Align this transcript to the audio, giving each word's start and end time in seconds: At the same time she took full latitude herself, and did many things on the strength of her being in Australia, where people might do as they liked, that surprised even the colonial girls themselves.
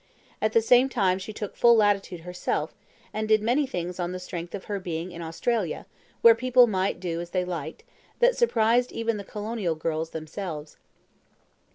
At 0.41 0.53
the 0.53 0.63
same 0.63 0.89
time 0.89 1.19
she 1.19 1.31
took 1.31 1.55
full 1.55 1.75
latitude 1.75 2.21
herself, 2.21 2.73
and 3.13 3.27
did 3.27 3.43
many 3.43 3.67
things 3.67 3.99
on 3.99 4.13
the 4.13 4.19
strength 4.19 4.55
of 4.55 4.63
her 4.63 4.79
being 4.79 5.11
in 5.11 5.21
Australia, 5.21 5.85
where 6.23 6.33
people 6.33 6.65
might 6.65 6.99
do 6.99 7.21
as 7.21 7.29
they 7.29 7.45
liked, 7.45 7.83
that 8.17 8.35
surprised 8.35 8.91
even 8.91 9.17
the 9.17 9.23
colonial 9.23 9.75
girls 9.75 10.09
themselves. 10.09 10.77